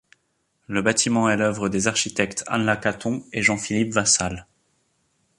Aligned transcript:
Le 0.65 0.81
bâtiment 0.81 1.29
est 1.29 1.37
l’œuvre 1.37 1.69
des 1.69 1.85
architectes 1.87 2.43
Anne 2.47 2.65
Lacaton 2.65 3.23
et 3.33 3.43
Jean-Philippe 3.43 3.93
Vassal. 3.93 4.47